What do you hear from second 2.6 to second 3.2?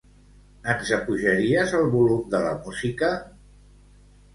música?